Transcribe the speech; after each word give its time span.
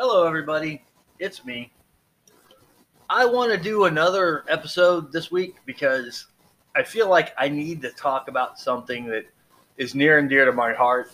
Hello, 0.00 0.24
everybody. 0.24 0.80
It's 1.18 1.44
me. 1.44 1.72
I 3.10 3.24
want 3.26 3.50
to 3.50 3.58
do 3.58 3.86
another 3.86 4.44
episode 4.46 5.10
this 5.10 5.32
week 5.32 5.56
because 5.66 6.26
I 6.76 6.84
feel 6.84 7.08
like 7.08 7.34
I 7.36 7.48
need 7.48 7.82
to 7.82 7.90
talk 7.90 8.28
about 8.28 8.60
something 8.60 9.06
that 9.06 9.24
is 9.76 9.96
near 9.96 10.20
and 10.20 10.30
dear 10.30 10.44
to 10.44 10.52
my 10.52 10.72
heart. 10.72 11.10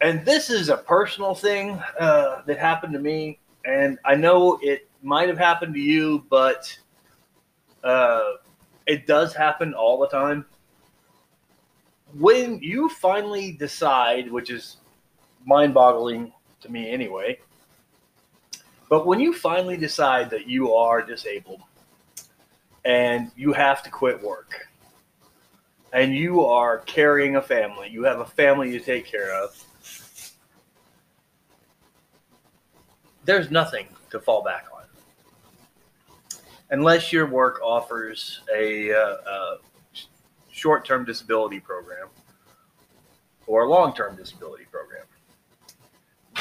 And 0.00 0.26
this 0.26 0.50
is 0.50 0.70
a 0.70 0.76
personal 0.76 1.36
thing 1.36 1.80
uh, 2.00 2.42
that 2.46 2.58
happened 2.58 2.94
to 2.94 2.98
me. 2.98 3.38
And 3.64 3.96
I 4.04 4.16
know 4.16 4.58
it 4.60 4.88
might 5.00 5.28
have 5.28 5.38
happened 5.38 5.74
to 5.74 5.80
you, 5.80 6.24
but 6.28 6.76
uh, 7.84 8.32
it 8.88 9.06
does 9.06 9.32
happen 9.32 9.72
all 9.72 10.00
the 10.00 10.08
time. 10.08 10.46
When 12.18 12.58
you 12.60 12.88
finally 12.88 13.52
decide, 13.52 14.32
which 14.32 14.50
is 14.50 14.78
mind 15.46 15.74
boggling 15.74 16.32
to 16.64 16.72
me 16.72 16.90
anyway, 16.90 17.38
but 18.88 19.06
when 19.06 19.20
you 19.20 19.32
finally 19.32 19.76
decide 19.76 20.30
that 20.30 20.48
you 20.48 20.74
are 20.74 21.02
disabled 21.02 21.60
and 22.84 23.30
you 23.36 23.52
have 23.52 23.82
to 23.84 23.90
quit 23.90 24.22
work 24.22 24.68
and 25.92 26.14
you 26.14 26.44
are 26.44 26.78
carrying 26.80 27.36
a 27.36 27.42
family, 27.42 27.88
you 27.88 28.04
have 28.04 28.20
a 28.20 28.26
family 28.26 28.72
to 28.72 28.80
take 28.80 29.06
care 29.06 29.32
of, 29.32 29.64
there's 33.24 33.50
nothing 33.50 33.86
to 34.10 34.20
fall 34.20 34.42
back 34.42 34.66
on. 34.74 34.82
Unless 36.70 37.12
your 37.12 37.26
work 37.26 37.60
offers 37.62 38.40
a, 38.54 38.92
uh, 38.92 39.16
a 39.26 39.58
short 40.50 40.84
term 40.84 41.04
disability 41.04 41.60
program 41.60 42.08
or 43.46 43.64
a 43.64 43.68
long 43.68 43.94
term 43.94 44.16
disability 44.16 44.64
program. 44.70 45.04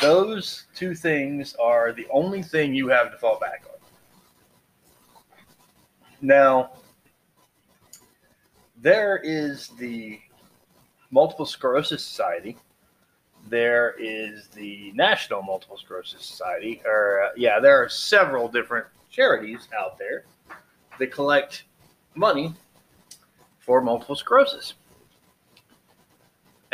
Those 0.03 0.65
two 0.75 0.95
things 0.95 1.55
are 1.55 1.93
the 1.93 2.05
only 2.11 2.43
thing 2.43 2.75
you 2.75 2.89
have 2.89 3.09
to 3.11 3.17
fall 3.17 3.39
back 3.39 3.63
on. 3.73 3.79
Now, 6.21 6.71
there 8.81 9.21
is 9.23 9.69
the 9.79 10.19
Multiple 11.09 11.45
Sclerosis 11.45 12.03
Society. 12.03 12.57
There 13.47 13.95
is 13.97 14.49
the 14.49 14.91
National 14.93 15.41
Multiple 15.41 15.77
Sclerosis 15.77 16.25
Society. 16.25 16.81
Or, 16.83 17.23
uh, 17.23 17.29
yeah, 17.37 17.61
there 17.61 17.81
are 17.81 17.87
several 17.87 18.49
different 18.49 18.85
charities 19.09 19.69
out 19.73 19.97
there 19.97 20.25
that 20.99 21.13
collect 21.13 21.63
money 22.13 22.53
for 23.59 23.79
multiple 23.79 24.17
sclerosis 24.17 24.73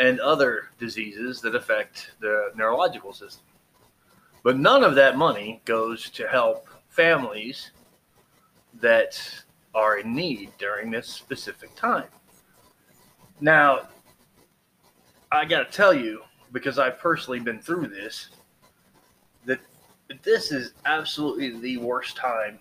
and 0.00 0.18
other 0.20 0.70
diseases 0.78 1.42
that 1.42 1.54
affect 1.54 2.12
the 2.20 2.50
neurological 2.56 3.12
system. 3.12 3.44
But 4.42 4.58
none 4.58 4.82
of 4.82 4.94
that 4.94 5.18
money 5.18 5.60
goes 5.66 6.08
to 6.10 6.26
help 6.26 6.66
families 6.88 7.70
that 8.80 9.22
are 9.74 9.98
in 9.98 10.14
need 10.14 10.52
during 10.58 10.90
this 10.90 11.06
specific 11.06 11.74
time. 11.76 12.08
Now, 13.42 13.88
I 15.30 15.44
got 15.44 15.70
to 15.70 15.76
tell 15.76 15.92
you, 15.92 16.22
because 16.50 16.78
I've 16.78 16.98
personally 16.98 17.38
been 17.38 17.60
through 17.60 17.88
this, 17.88 18.30
that 19.44 19.60
this 20.22 20.50
is 20.50 20.72
absolutely 20.86 21.60
the 21.60 21.76
worst 21.76 22.16
time 22.16 22.58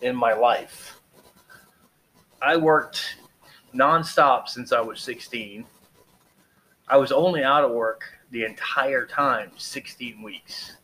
in 0.00 0.16
my 0.16 0.32
life. 0.32 0.98
I 2.40 2.56
worked 2.56 3.16
nonstop 3.74 4.48
since 4.48 4.72
I 4.72 4.80
was 4.80 5.00
16. 5.00 5.64
I 6.88 6.96
was 6.96 7.12
only 7.12 7.42
out 7.42 7.64
of 7.64 7.72
work 7.72 8.04
the 8.30 8.44
entire 8.44 9.06
time, 9.06 9.50
16 9.56 10.22
weeks. 10.22 10.76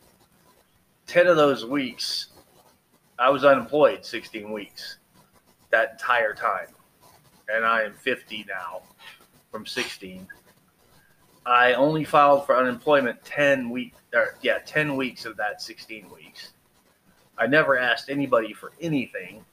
10 1.07 1.27
of 1.27 1.37
those 1.37 1.65
weeks, 1.65 2.27
I 3.19 3.29
was 3.29 3.45
unemployed 3.45 4.05
16 4.05 4.51
weeks 4.51 4.97
that 5.69 5.91
entire 5.93 6.33
time. 6.33 6.67
And 7.49 7.65
I 7.65 7.83
am 7.83 7.93
50 7.93 8.45
now 8.47 8.81
from 9.51 9.65
16. 9.65 10.27
I 11.45 11.73
only 11.73 12.05
filed 12.05 12.45
for 12.45 12.57
unemployment 12.57 13.23
10 13.25 13.69
weeks, 13.69 13.97
or 14.13 14.35
yeah, 14.41 14.59
10 14.65 14.95
weeks 14.95 15.25
of 15.25 15.35
that 15.37 15.61
16 15.61 16.09
weeks. 16.09 16.53
I 17.37 17.47
never 17.47 17.77
asked 17.77 18.09
anybody 18.09 18.53
for 18.53 18.71
anything. 18.79 19.43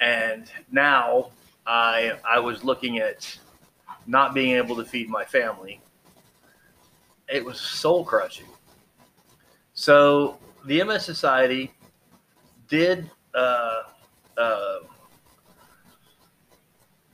And 0.00 0.50
now 0.70 1.30
I 1.66 2.12
I 2.28 2.38
was 2.38 2.64
looking 2.64 2.98
at 2.98 3.38
not 4.06 4.34
being 4.34 4.56
able 4.56 4.76
to 4.76 4.84
feed 4.84 5.08
my 5.08 5.24
family. 5.24 5.80
It 7.28 7.44
was 7.44 7.58
soul 7.60 8.04
crushing. 8.04 8.46
So 9.72 10.38
the 10.66 10.84
MS 10.84 11.04
Society 11.04 11.72
did 12.68 13.10
uh, 13.34 13.82
uh, 14.36 14.78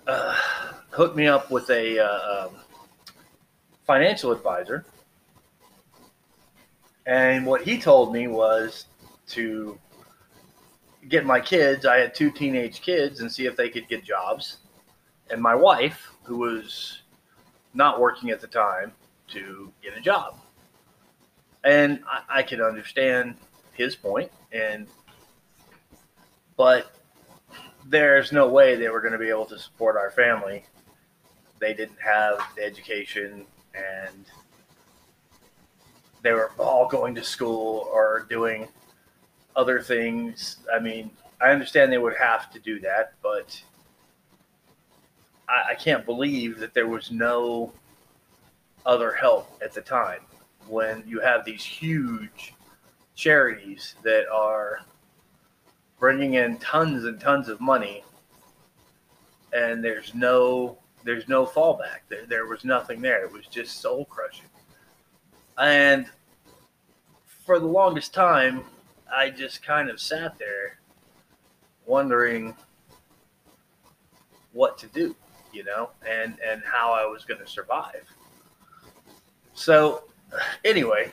uh, 0.06 0.34
hook 0.90 1.16
me 1.16 1.26
up 1.26 1.50
with 1.50 1.70
a 1.70 1.98
uh, 1.98 2.46
um, 2.46 2.56
financial 3.86 4.32
advisor, 4.32 4.84
and 7.06 7.46
what 7.46 7.62
he 7.62 7.78
told 7.78 8.12
me 8.12 8.26
was 8.28 8.86
to 9.28 9.78
get 11.08 11.24
my 11.24 11.40
kids. 11.40 11.86
I 11.86 11.98
had 11.98 12.14
two 12.14 12.30
teenage 12.30 12.80
kids 12.82 13.20
and 13.20 13.30
see 13.30 13.46
if 13.46 13.56
they 13.56 13.68
could 13.68 13.88
get 13.88 14.04
jobs, 14.04 14.58
and 15.30 15.40
my 15.40 15.54
wife, 15.54 16.12
who 16.22 16.38
was 16.38 17.02
not 17.74 18.00
working 18.00 18.30
at 18.30 18.40
the 18.40 18.46
time, 18.46 18.92
to 19.28 19.72
get 19.82 19.96
a 19.96 20.00
job. 20.00 20.38
And 21.64 22.02
I, 22.10 22.40
I 22.40 22.42
can 22.42 22.60
understand 22.60 23.36
his 23.72 23.94
point, 23.94 24.30
and 24.52 24.86
but 26.56 26.94
there's 27.86 28.32
no 28.32 28.48
way 28.48 28.76
they 28.76 28.88
were 28.88 29.00
going 29.00 29.12
to 29.12 29.18
be 29.18 29.28
able 29.28 29.46
to 29.46 29.58
support 29.58 29.96
our 29.96 30.10
family. 30.10 30.64
They 31.58 31.74
didn't 31.74 32.00
have 32.02 32.42
the 32.56 32.64
education, 32.64 33.46
and 33.74 34.24
they 36.22 36.32
were 36.32 36.52
all 36.58 36.86
going 36.88 37.14
to 37.14 37.24
school 37.24 37.88
or 37.92 38.26
doing 38.28 38.68
other 39.60 39.80
things. 39.80 40.56
I 40.74 40.78
mean, 40.78 41.10
I 41.40 41.50
understand 41.50 41.92
they 41.92 41.98
would 41.98 42.16
have 42.16 42.50
to 42.52 42.58
do 42.58 42.80
that, 42.80 43.12
but 43.22 43.62
I, 45.48 45.72
I 45.72 45.74
can't 45.74 46.06
believe 46.06 46.58
that 46.60 46.72
there 46.72 46.88
was 46.88 47.10
no 47.10 47.72
other 48.86 49.12
help 49.12 49.60
at 49.62 49.74
the 49.74 49.82
time 49.82 50.20
when 50.66 51.04
you 51.06 51.20
have 51.20 51.44
these 51.44 51.62
huge 51.62 52.54
charities 53.14 53.96
that 54.02 54.26
are 54.32 54.80
bringing 55.98 56.34
in 56.34 56.56
tons 56.56 57.04
and 57.04 57.20
tons 57.20 57.50
of 57.50 57.60
money 57.60 58.02
and 59.52 59.84
there's 59.84 60.14
no 60.14 60.78
there's 61.02 61.28
no 61.28 61.46
fallback. 61.46 62.00
There, 62.08 62.26
there 62.26 62.46
was 62.46 62.64
nothing 62.64 63.00
there. 63.00 63.24
It 63.24 63.32
was 63.32 63.46
just 63.46 63.80
soul 63.80 64.04
crushing. 64.04 64.48
And 65.58 66.06
for 67.26 67.58
the 67.58 67.66
longest 67.66 68.12
time 68.12 68.64
I 69.14 69.30
just 69.30 69.62
kind 69.62 69.90
of 69.90 70.00
sat 70.00 70.38
there 70.38 70.78
wondering 71.86 72.54
what 74.52 74.78
to 74.78 74.86
do, 74.88 75.14
you 75.52 75.64
know, 75.64 75.90
and 76.08 76.36
and 76.46 76.62
how 76.64 76.92
I 76.92 77.06
was 77.06 77.24
going 77.24 77.40
to 77.40 77.46
survive. 77.46 78.04
So, 79.54 80.04
anyway, 80.64 81.12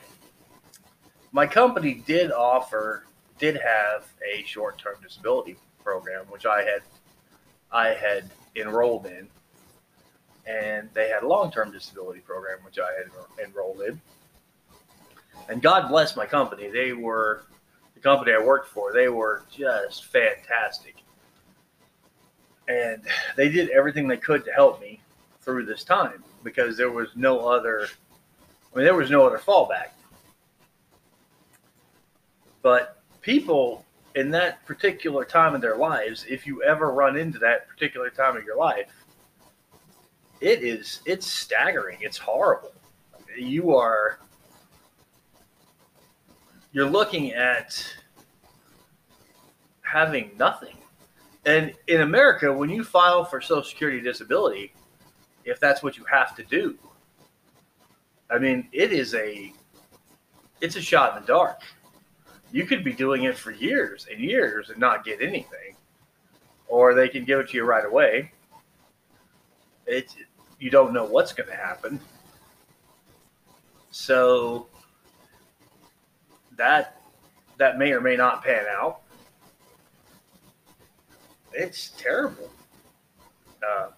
my 1.32 1.46
company 1.46 1.94
did 2.06 2.32
offer 2.32 3.04
did 3.38 3.56
have 3.56 4.06
a 4.26 4.42
short-term 4.44 4.96
disability 5.02 5.56
program 5.84 6.24
which 6.26 6.46
I 6.46 6.62
had 6.62 6.82
I 7.70 7.88
had 7.88 8.30
enrolled 8.56 9.06
in 9.06 9.28
and 10.46 10.88
they 10.94 11.08
had 11.08 11.22
a 11.22 11.28
long-term 11.28 11.72
disability 11.72 12.20
program 12.20 12.58
which 12.64 12.78
I 12.78 12.90
had 12.96 13.46
enrolled 13.46 13.82
in. 13.82 14.00
And 15.48 15.62
God 15.62 15.88
bless 15.88 16.16
my 16.16 16.26
company. 16.26 16.68
They 16.68 16.92
were 16.92 17.42
the 17.98 18.08
company 18.08 18.32
I 18.32 18.38
worked 18.38 18.68
for, 18.68 18.92
they 18.92 19.08
were 19.08 19.42
just 19.50 20.06
fantastic. 20.06 20.96
And 22.68 23.02
they 23.36 23.48
did 23.48 23.70
everything 23.70 24.06
they 24.06 24.16
could 24.16 24.44
to 24.44 24.52
help 24.52 24.80
me 24.80 25.00
through 25.40 25.64
this 25.64 25.84
time 25.84 26.22
because 26.44 26.76
there 26.76 26.90
was 26.90 27.08
no 27.16 27.48
other 27.48 27.88
I 28.72 28.76
mean 28.76 28.84
there 28.84 28.94
was 28.94 29.10
no 29.10 29.26
other 29.26 29.38
fallback. 29.38 29.90
But 32.62 33.02
people 33.22 33.84
in 34.14 34.30
that 34.30 34.64
particular 34.66 35.24
time 35.24 35.54
of 35.54 35.60
their 35.60 35.76
lives, 35.76 36.24
if 36.28 36.46
you 36.46 36.62
ever 36.62 36.92
run 36.92 37.16
into 37.16 37.38
that 37.38 37.68
particular 37.68 38.10
time 38.10 38.36
of 38.36 38.44
your 38.44 38.58
life, 38.58 38.92
it 40.40 40.62
is 40.62 41.00
it's 41.06 41.26
staggering. 41.26 41.98
It's 42.00 42.18
horrible. 42.18 42.72
You 43.36 43.74
are 43.74 44.18
you're 46.72 46.88
looking 46.88 47.32
at 47.32 47.82
having 49.82 50.30
nothing. 50.38 50.76
And 51.46 51.72
in 51.86 52.02
America, 52.02 52.52
when 52.52 52.68
you 52.68 52.84
file 52.84 53.24
for 53.24 53.40
Social 53.40 53.64
Security 53.64 54.00
disability, 54.00 54.74
if 55.44 55.58
that's 55.58 55.82
what 55.82 55.96
you 55.96 56.04
have 56.10 56.36
to 56.36 56.44
do, 56.44 56.78
I 58.30 58.38
mean, 58.38 58.68
it 58.72 58.92
is 58.92 59.14
a 59.14 59.52
it's 60.60 60.76
a 60.76 60.82
shot 60.82 61.16
in 61.16 61.22
the 61.22 61.26
dark. 61.26 61.62
You 62.52 62.64
could 62.64 62.82
be 62.82 62.92
doing 62.92 63.24
it 63.24 63.36
for 63.36 63.52
years 63.52 64.06
and 64.10 64.20
years 64.20 64.70
and 64.70 64.78
not 64.78 65.04
get 65.04 65.22
anything, 65.22 65.76
or 66.66 66.94
they 66.94 67.08
can 67.08 67.24
give 67.24 67.38
it 67.40 67.48
to 67.50 67.56
you 67.56 67.64
right 67.64 67.84
away. 67.84 68.32
It's 69.86 70.16
you 70.58 70.70
don't 70.70 70.92
know 70.92 71.04
what's 71.04 71.32
going 71.32 71.48
to 71.48 71.56
happen. 71.56 72.00
So 73.90 74.66
that 76.58 77.00
that 77.56 77.78
may 77.78 77.92
or 77.92 78.00
may 78.00 78.16
not 78.16 78.44
pan 78.44 78.66
out. 78.70 79.00
It's 81.52 81.90
terrible. 81.96 82.50
Uh, 83.66 83.88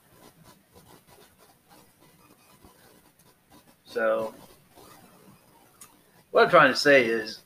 so 3.84 4.32
what 6.30 6.44
I'm 6.44 6.50
trying 6.50 6.72
to 6.72 6.78
say 6.78 7.06
is 7.06 7.42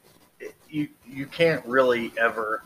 you 0.69 0.89
you 1.07 1.27
can't 1.27 1.65
really 1.65 2.13
ever 2.21 2.65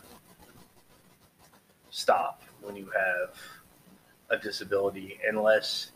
stop 1.89 2.43
when 2.61 2.75
you 2.75 2.91
have 2.95 3.35
a 4.29 4.37
disability 4.37 5.19
unless 5.27 5.91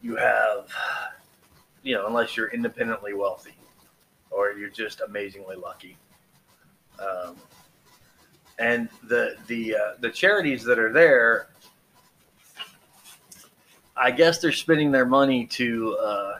you 0.00 0.16
have 0.16 0.68
you 1.82 1.94
know 1.94 2.06
unless 2.06 2.36
you're 2.36 2.48
independently 2.48 3.14
wealthy 3.14 3.54
or 4.34 4.52
you're 4.52 4.70
just 4.70 5.00
amazingly 5.00 5.56
lucky. 5.56 5.96
Um, 6.98 7.36
and 8.58 8.88
the 9.04 9.36
the 9.46 9.76
uh, 9.76 9.92
the 10.00 10.10
charities 10.10 10.62
that 10.62 10.78
are 10.78 10.92
there 10.92 11.48
i 13.96 14.10
guess 14.10 14.38
they're 14.38 14.52
spending 14.52 14.92
their 14.92 15.06
money 15.06 15.46
to 15.46 15.96
uh, 15.96 16.38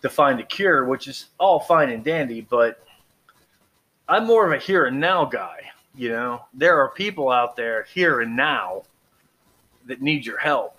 to 0.00 0.08
find 0.08 0.40
a 0.40 0.42
cure 0.42 0.86
which 0.86 1.06
is 1.06 1.26
all 1.38 1.60
fine 1.60 1.90
and 1.90 2.02
dandy 2.04 2.40
but 2.40 2.82
i'm 4.08 4.26
more 4.26 4.46
of 4.46 4.52
a 4.52 4.62
here 4.62 4.86
and 4.86 4.98
now 4.98 5.26
guy 5.26 5.68
you 5.98 6.10
know? 6.10 6.44
There 6.54 6.80
are 6.80 6.88
people 6.90 7.28
out 7.28 7.56
there 7.56 7.82
here 7.92 8.20
and 8.20 8.36
now 8.36 8.84
that 9.86 10.00
need 10.00 10.24
your 10.24 10.38
help. 10.38 10.78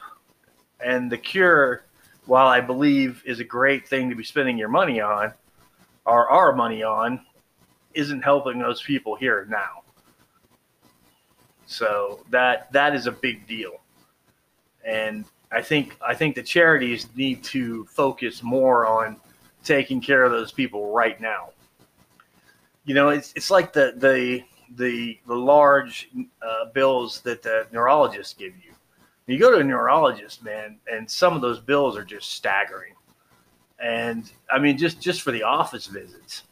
And 0.83 1.11
the 1.11 1.17
cure, 1.17 1.83
while 2.25 2.47
I 2.47 2.61
believe 2.61 3.21
is 3.25 3.39
a 3.39 3.43
great 3.43 3.87
thing 3.87 4.09
to 4.09 4.15
be 4.15 4.23
spending 4.23 4.57
your 4.57 4.69
money 4.69 5.01
on, 5.01 5.33
or 6.09 6.29
our 6.29 6.53
money 6.53 6.83
on, 6.83 7.21
isn't 7.93 8.21
helping 8.21 8.59
those 8.59 8.81
people 8.81 9.15
here 9.15 9.47
now. 9.49 9.83
So 11.65 12.25
that 12.31 12.71
that 12.73 12.95
is 12.95 13.07
a 13.07 13.11
big 13.11 13.47
deal. 13.47 13.73
And 14.83 15.25
I 15.51 15.61
think 15.61 15.97
I 16.05 16.13
think 16.15 16.35
the 16.35 16.43
charities 16.43 17.07
need 17.15 17.43
to 17.45 17.85
focus 17.85 18.41
more 18.41 18.87
on 18.87 19.17
taking 19.63 20.01
care 20.01 20.23
of 20.23 20.31
those 20.31 20.51
people 20.51 20.91
right 20.91 21.19
now. 21.21 21.49
You 22.85 22.95
know, 22.95 23.09
it's 23.09 23.33
it's 23.35 23.51
like 23.51 23.71
the 23.73 23.93
the 23.97 24.43
the, 24.75 25.17
the 25.25 25.35
large 25.35 26.09
uh, 26.43 26.65
bills 26.73 27.21
that 27.21 27.41
the 27.41 27.65
neurologists 27.71 28.35
give 28.35 28.53
you 28.63 28.69
you 29.29 29.37
go 29.37 29.51
to 29.51 29.57
a 29.57 29.63
neurologist, 29.63 30.43
man, 30.43 30.77
and 30.91 31.09
some 31.09 31.35
of 31.35 31.41
those 31.41 31.59
bills 31.59 31.95
are 31.95 32.03
just 32.03 32.31
staggering. 32.31 32.93
And 33.81 34.29
I 34.51 34.59
mean, 34.59 34.77
just 34.77 35.01
just 35.01 35.21
for 35.21 35.31
the 35.31 35.43
office 35.43 35.87
visits, 35.87 36.43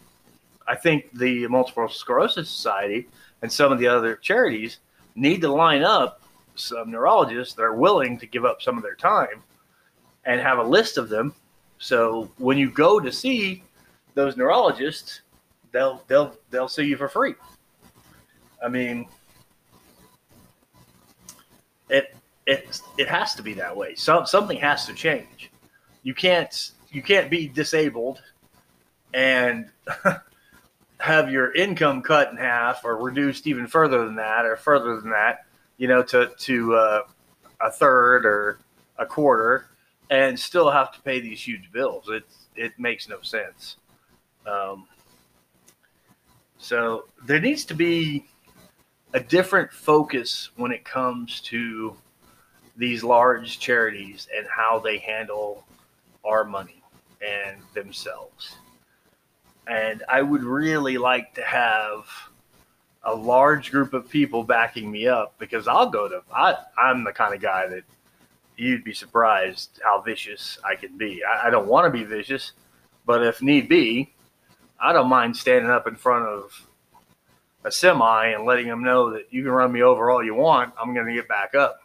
I 0.68 0.76
think 0.76 1.12
the 1.14 1.48
Multiple 1.48 1.88
Sclerosis 1.90 2.50
Society 2.50 3.08
and 3.42 3.52
some 3.52 3.72
of 3.72 3.80
the 3.80 3.88
other 3.88 4.16
charities 4.16 4.80
need 5.16 5.42
to 5.42 5.50
line 5.50 5.84
up 5.84 6.22
some 6.56 6.92
neurologists 6.92 7.54
that 7.56 7.64
are 7.64 7.76
willing 7.76 8.18
to 8.20 8.26
give 8.26 8.46
up 8.46 8.62
some 8.62 8.78
of 8.78 8.84
their 8.84 8.96
time 8.96 9.44
and 10.26 10.42
have 10.42 10.58
a 10.58 10.64
list 10.64 10.98
of 10.98 11.10
them. 11.10 11.34
So 11.80 12.32
when 12.38 12.58
you 12.58 12.72
go 12.72 13.00
to 13.00 13.12
see 13.12 13.64
those 14.14 14.38
neurologists, 14.38 15.22
they'll 15.72 16.04
they'll 16.08 16.36
they'll 16.50 16.68
see 16.68 16.84
you 16.84 16.98
for 16.98 17.08
free. 17.08 17.36
I 18.64 18.70
mean, 18.70 19.08
it 21.90 22.16
it 22.46 22.82
it 22.98 23.08
has 23.08 23.36
to 23.36 23.44
be 23.44 23.54
that 23.54 23.76
way. 23.76 23.96
Some 23.96 24.26
something 24.26 24.58
has 24.58 24.86
to 24.88 24.94
change. 24.94 25.52
You 26.04 26.14
can't 26.14 26.72
you 26.92 27.02
can't 27.02 27.30
be 27.30 27.48
disabled 27.48 28.22
and 29.14 29.70
have 31.00 31.32
your 31.32 31.54
income 31.54 32.02
cut 32.02 32.32
in 32.32 32.38
half 32.38 32.84
or 32.84 32.98
reduced 32.98 33.48
even 33.48 33.68
further 33.68 34.06
than 34.06 34.16
that 34.16 34.46
or 34.46 34.56
further 34.56 35.00
than 35.00 35.10
that, 35.12 35.46
you 35.78 35.88
know, 35.88 36.02
to 36.04 36.32
to 36.38 36.76
uh, 36.76 37.02
a 37.62 37.72
third 37.72 38.26
or 38.26 38.60
a 38.98 39.06
quarter, 39.06 39.68
and 40.10 40.40
still 40.40 40.70
have 40.70 40.92
to 40.94 41.02
pay 41.02 41.20
these 41.20 41.46
huge 41.46 41.72
bills. 41.72 42.10
It 42.10 42.24
it 42.56 42.74
makes 42.80 43.08
no 43.08 43.22
sense. 43.22 43.78
Um, 44.46 44.88
so 46.58 47.06
there 47.26 47.40
needs 47.40 47.66
to 47.66 47.74
be 47.74 48.26
a 49.14 49.20
different 49.20 49.72
focus 49.72 50.50
when 50.56 50.72
it 50.72 50.84
comes 50.84 51.40
to 51.42 51.96
these 52.76 53.04
large 53.04 53.60
charities 53.60 54.28
and 54.36 54.46
how 54.48 54.80
they 54.80 54.98
handle 55.00 55.66
our 56.28 56.44
money 56.44 56.82
and 57.26 57.58
themselves. 57.74 58.58
And 59.68 60.04
I 60.08 60.22
would 60.22 60.44
really 60.44 60.98
like 60.98 61.34
to 61.36 61.44
have 61.44 62.06
a 63.04 63.14
large 63.14 63.72
group 63.72 63.94
of 63.94 64.10
people 64.10 64.44
backing 64.44 64.92
me 64.92 65.08
up 65.08 65.34
because 65.40 65.68
I'll 65.68 65.90
go 65.90 66.08
to, 66.08 66.22
I, 66.34 66.56
I'm 66.78 67.04
the 67.04 67.14
kind 67.14 67.34
of 67.34 67.42
guy 67.42 67.68
that 67.68 67.84
you'd 68.58 68.84
be 68.84 68.94
surprised 68.94 69.80
how 69.84 70.02
vicious 70.02 70.58
I 70.64 70.76
can 70.76 70.98
be. 70.98 71.24
I, 71.24 71.48
I 71.48 71.50
don't 71.50 71.68
want 71.68 71.86
to 71.86 71.98
be 71.98 72.04
vicious, 72.04 72.54
but 73.06 73.26
if 73.26 73.42
need 73.42 73.70
be, 73.70 74.14
I 74.80 74.94
don't 74.94 75.10
mind 75.10 75.36
standing 75.36 75.72
up 75.72 75.88
in 75.88 75.96
front 75.96 76.26
of 76.26 76.68
a 77.64 77.72
semi 77.72 78.28
and 78.28 78.46
letting 78.46 78.68
them 78.68 78.84
know 78.84 79.12
that 79.12 79.32
you 79.32 79.44
can 79.44 79.52
run 79.52 79.72
me 79.72 79.82
over 79.82 80.10
all 80.10 80.24
you 80.24 80.36
want. 80.36 80.74
I'm 80.80 80.94
going 80.94 81.08
to 81.08 81.14
get 81.14 81.28
back 81.28 81.56
up 81.56 81.82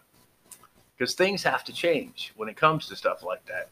because 0.97 1.15
things 1.15 1.43
have 1.43 1.65
to 1.65 1.73
change 1.73 2.33
when 2.37 2.49
it 2.49 2.57
comes 2.57 2.89
to 2.89 2.97
stuff 2.97 3.23
like 3.23 3.45
that. 3.47 3.69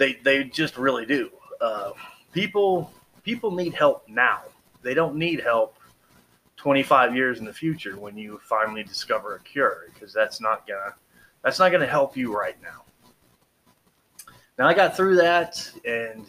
They 0.00 0.14
they 0.14 0.44
just 0.44 0.78
really 0.78 1.04
do. 1.04 1.30
Uh, 1.60 1.90
people 2.32 2.90
people 3.22 3.50
need 3.50 3.74
help 3.74 4.08
now. 4.08 4.40
They 4.80 4.94
don't 4.94 5.14
need 5.16 5.40
help 5.40 5.76
25 6.56 7.14
years 7.14 7.38
in 7.38 7.44
the 7.44 7.52
future 7.52 7.98
when 7.98 8.16
you 8.16 8.40
finally 8.42 8.82
discover 8.82 9.34
a 9.34 9.40
cure 9.40 9.88
because 9.92 10.14
that's 10.14 10.40
not 10.40 10.66
gonna 10.66 10.94
that's 11.44 11.58
not 11.58 11.70
gonna 11.70 11.86
help 11.86 12.16
you 12.16 12.34
right 12.34 12.56
now. 12.62 12.82
Now 14.58 14.68
I 14.68 14.72
got 14.72 14.96
through 14.96 15.16
that 15.16 15.70
and 15.84 16.24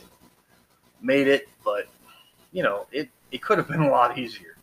made 1.02 1.30
it, 1.30 1.48
but 1.64 1.88
you 2.52 2.64
know 2.64 2.88
it 2.92 3.08
it 3.32 3.42
could 3.42 3.58
have 3.58 3.70
been 3.70 3.84
a 3.84 3.90
lot 3.90 4.18
easier. 4.18 4.58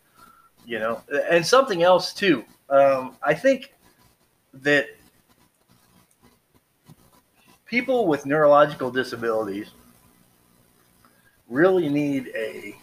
You 0.67 0.77
know, 0.77 1.01
and 1.31 1.43
something 1.43 1.81
else 1.81 2.13
too. 2.13 2.45
Um, 2.69 3.15
I 3.23 3.33
think 3.33 3.73
that 4.53 4.89
people 7.69 8.07
with 8.07 8.25
neurological 8.25 8.89
disabilities 8.89 9.69
really 11.47 11.87
need 11.87 12.31
a 12.35 12.75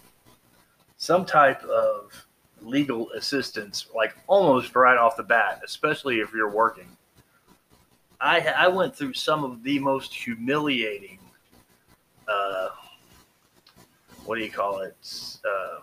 some 0.96 1.26
type 1.26 1.62
of 1.64 2.26
legal 2.62 3.10
assistance, 3.12 3.86
like 3.94 4.16
almost 4.28 4.74
right 4.74 4.96
off 4.96 5.16
the 5.16 5.22
bat, 5.22 5.60
especially 5.64 6.20
if 6.20 6.32
you're 6.32 6.50
working. 6.50 6.96
I 8.20 8.40
I 8.56 8.68
went 8.68 8.94
through 8.94 9.14
some 9.14 9.44
of 9.44 9.62
the 9.62 9.78
most 9.80 10.14
humiliating, 10.14 11.18
uh, 12.28 12.68
what 14.24 14.38
do 14.38 14.44
you 14.44 14.50
call 14.50 14.80
it, 14.80 14.96
uh, 15.44 15.80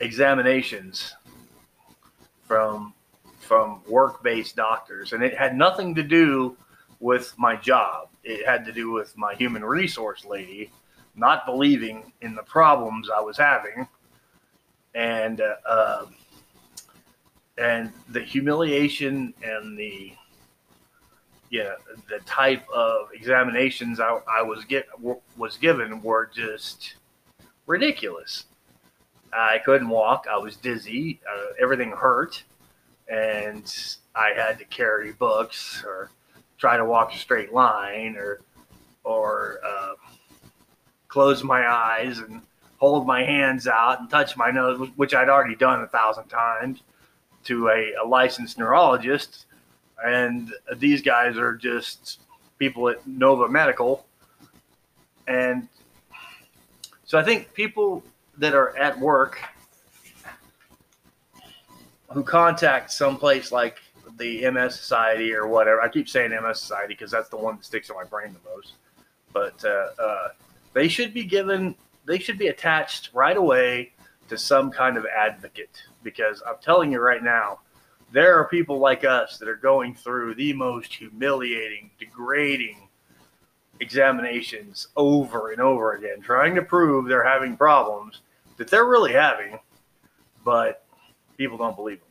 examinations 0.00 1.14
from 2.42 2.92
from 3.40 3.82
work-based 3.88 4.54
doctors, 4.54 5.12
and 5.14 5.22
it 5.24 5.36
had 5.36 5.56
nothing 5.56 5.94
to 5.94 6.02
do 6.02 6.56
with 7.00 7.34
my 7.38 7.56
job. 7.56 8.08
It 8.22 8.46
had 8.46 8.64
to 8.66 8.72
do 8.72 8.90
with 8.90 9.16
my 9.16 9.34
human 9.34 9.64
resource 9.64 10.24
lady 10.24 10.70
not 11.16 11.46
believing 11.46 12.12
in 12.20 12.34
the 12.34 12.42
problems 12.42 13.10
I 13.10 13.20
was 13.20 13.36
having, 13.36 13.88
and 14.94 15.40
uh, 15.40 15.54
uh, 15.66 16.06
and 17.58 17.92
the 18.08 18.20
humiliation 18.20 19.34
and 19.42 19.76
the 19.78 20.12
yeah 21.50 21.74
the 22.08 22.20
type 22.26 22.68
of 22.70 23.08
examinations 23.12 24.00
I, 24.00 24.18
I 24.30 24.42
was 24.42 24.64
get 24.64 24.86
was 25.36 25.56
given 25.56 26.02
were 26.02 26.30
just 26.32 26.94
ridiculous. 27.66 28.44
I 29.32 29.58
couldn't 29.64 29.88
walk. 29.88 30.26
I 30.30 30.38
was 30.38 30.56
dizzy. 30.56 31.20
Uh, 31.28 31.52
everything 31.60 31.92
hurt, 31.92 32.42
and 33.08 33.72
I 34.14 34.32
had 34.34 34.58
to 34.58 34.64
carry 34.64 35.12
books 35.12 35.84
or 35.84 36.10
try 36.60 36.76
to 36.76 36.84
walk 36.84 37.12
a 37.14 37.18
straight 37.18 37.52
line 37.52 38.16
or 38.16 38.42
or 39.02 39.58
uh, 39.66 39.94
close 41.08 41.42
my 41.42 41.66
eyes 41.66 42.18
and 42.18 42.42
hold 42.78 43.06
my 43.06 43.24
hands 43.24 43.66
out 43.66 43.98
and 44.00 44.10
touch 44.10 44.36
my 44.36 44.50
nose, 44.50 44.88
which 44.96 45.14
I'd 45.14 45.28
already 45.28 45.56
done 45.56 45.82
a 45.82 45.86
thousand 45.86 46.28
times 46.28 46.82
to 47.44 47.68
a, 47.68 47.94
a 48.02 48.06
licensed 48.06 48.58
neurologist. 48.58 49.46
And 50.04 50.52
these 50.76 51.02
guys 51.02 51.36
are 51.38 51.54
just 51.54 52.20
people 52.58 52.88
at 52.88 53.06
Nova 53.06 53.48
Medical. 53.48 54.06
And 55.26 55.68
so 57.04 57.18
I 57.18 57.22
think 57.22 57.52
people 57.54 58.02
that 58.38 58.54
are 58.54 58.76
at 58.76 58.98
work 58.98 59.40
who 62.12 62.22
contact 62.22 62.92
someplace 62.92 63.50
like 63.50 63.78
the 64.20 64.48
MS 64.50 64.76
Society 64.76 65.32
or 65.32 65.48
whatever, 65.48 65.80
I 65.80 65.88
keep 65.88 66.08
saying 66.08 66.30
MS 66.30 66.60
Society 66.60 66.94
because 66.94 67.10
that's 67.10 67.28
the 67.28 67.36
one 67.36 67.56
that 67.56 67.64
sticks 67.64 67.90
in 67.90 67.96
my 67.96 68.04
brain 68.04 68.32
the 68.32 68.50
most. 68.50 68.74
But 69.32 69.64
uh, 69.64 69.88
uh, 70.00 70.28
they 70.72 70.86
should 70.86 71.12
be 71.12 71.24
given, 71.24 71.74
they 72.06 72.18
should 72.18 72.38
be 72.38 72.48
attached 72.48 73.10
right 73.12 73.36
away 73.36 73.92
to 74.28 74.38
some 74.38 74.70
kind 74.70 74.96
of 74.96 75.06
advocate 75.06 75.82
because 76.04 76.42
I'm 76.46 76.56
telling 76.62 76.92
you 76.92 77.00
right 77.00 77.22
now, 77.22 77.60
there 78.12 78.38
are 78.38 78.44
people 78.44 78.78
like 78.78 79.04
us 79.04 79.38
that 79.38 79.48
are 79.48 79.56
going 79.56 79.94
through 79.94 80.34
the 80.34 80.52
most 80.52 80.94
humiliating, 80.94 81.90
degrading 81.98 82.88
examinations 83.80 84.88
over 84.96 85.52
and 85.52 85.60
over 85.60 85.92
again, 85.94 86.20
trying 86.20 86.54
to 86.54 86.62
prove 86.62 87.06
they're 87.06 87.24
having 87.24 87.56
problems 87.56 88.20
that 88.56 88.68
they're 88.68 88.84
really 88.84 89.12
having, 89.12 89.58
but 90.44 90.84
people 91.36 91.56
don't 91.56 91.76
believe 91.76 92.00
them. 92.00 92.08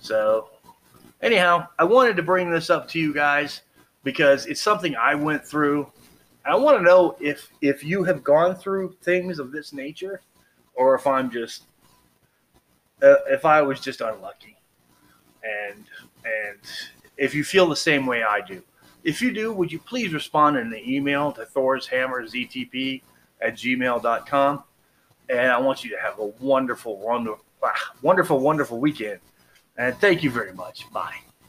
So, 0.00 0.50
anyhow, 1.24 1.66
I 1.78 1.84
wanted 1.84 2.16
to 2.16 2.22
bring 2.22 2.50
this 2.50 2.70
up 2.70 2.86
to 2.90 3.00
you 3.00 3.12
guys 3.12 3.62
because 4.04 4.46
it's 4.46 4.60
something 4.60 4.94
I 4.94 5.14
went 5.14 5.44
through. 5.44 5.90
I 6.44 6.54
want 6.54 6.78
to 6.78 6.84
know 6.84 7.16
if 7.20 7.50
if 7.62 7.82
you 7.82 8.04
have 8.04 8.22
gone 8.22 8.54
through 8.54 8.96
things 9.02 9.38
of 9.38 9.50
this 9.50 9.72
nature, 9.72 10.20
or 10.74 10.94
if 10.94 11.06
I'm 11.06 11.30
just 11.30 11.64
uh, 13.02 13.16
if 13.28 13.44
I 13.44 13.62
was 13.62 13.80
just 13.80 14.02
unlucky, 14.02 14.56
and 15.42 15.84
and 16.24 16.58
if 17.16 17.34
you 17.34 17.42
feel 17.42 17.68
the 17.68 17.76
same 17.76 18.06
way 18.06 18.22
I 18.22 18.40
do. 18.40 18.62
If 19.02 19.20
you 19.20 19.32
do, 19.32 19.52
would 19.52 19.70
you 19.70 19.78
please 19.78 20.14
respond 20.14 20.56
in 20.56 20.70
the 20.70 20.82
email 20.90 21.30
to 21.32 21.44
Thor's 21.44 21.86
Hammer 21.86 22.26
ZTP 22.26 23.02
at 23.42 23.54
gmail.com? 23.54 24.64
And 25.28 25.52
I 25.52 25.58
want 25.58 25.84
you 25.84 25.90
to 25.90 26.00
have 26.00 26.18
a 26.18 26.26
wonderful, 26.40 26.96
wonderful, 26.98 27.44
wonderful, 28.00 28.40
wonderful 28.40 28.80
weekend. 28.80 29.20
And 29.76 29.96
thank 29.98 30.22
you 30.22 30.30
very 30.30 30.52
much. 30.52 30.90
Bye. 30.92 31.20